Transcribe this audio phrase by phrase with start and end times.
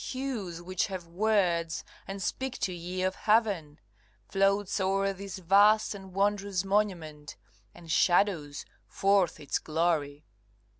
[0.03, 3.79] Hues which have words, and speak to ye of heaven,
[4.27, 7.35] Floats o'er this vast and wondrous monument,
[7.75, 10.25] And shadows forth its glory.